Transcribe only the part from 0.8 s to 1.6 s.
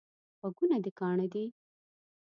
دي کاڼه دي؟